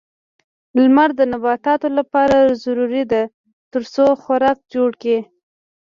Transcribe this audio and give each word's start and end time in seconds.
لمر 0.81 1.09
د 1.19 1.21
نباتاتو 1.31 1.87
لپاره 1.97 2.37
ضروري 2.63 3.03
ده 3.11 3.21
ترڅو 3.71 4.05
خوراک 4.21 4.57
جوړ 4.73 4.89
کړي. 5.01 5.19